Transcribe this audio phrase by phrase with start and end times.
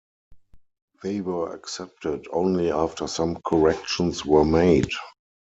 [1.03, 4.89] They were accepted only after some corrections were made.